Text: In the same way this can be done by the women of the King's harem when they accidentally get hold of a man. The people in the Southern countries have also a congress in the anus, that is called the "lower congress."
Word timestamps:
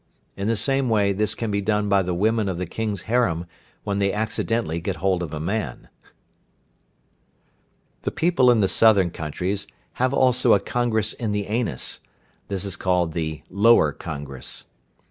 In 0.35 0.47
the 0.47 0.55
same 0.55 0.89
way 0.89 1.13
this 1.13 1.35
can 1.35 1.51
be 1.51 1.61
done 1.61 1.87
by 1.87 2.01
the 2.01 2.15
women 2.15 2.49
of 2.49 2.57
the 2.57 2.65
King's 2.65 3.03
harem 3.03 3.45
when 3.83 3.99
they 3.99 4.11
accidentally 4.11 4.79
get 4.79 4.95
hold 4.95 5.21
of 5.21 5.31
a 5.31 5.39
man. 5.39 5.89
The 8.01 8.09
people 8.09 8.49
in 8.49 8.61
the 8.61 8.67
Southern 8.67 9.11
countries 9.11 9.67
have 10.01 10.11
also 10.11 10.55
a 10.55 10.59
congress 10.59 11.13
in 11.13 11.33
the 11.33 11.45
anus, 11.45 11.99
that 12.47 12.65
is 12.65 12.75
called 12.75 13.13
the 13.13 13.43
"lower 13.51 13.91
congress." 13.91 14.65